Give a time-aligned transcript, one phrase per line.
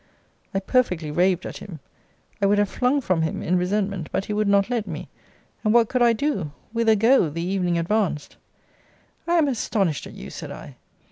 [0.51, 1.79] I perfectly raved at him.
[2.41, 5.09] I would have flung from him in resentment; but he would not let me:
[5.63, 6.51] and what could I do?
[6.73, 8.35] Whither go, the evening advanced?
[9.27, 10.31] I am astonished at you!
[10.31, 10.75] said I.